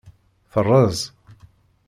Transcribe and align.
Teṛṛeẓ. 0.51 0.99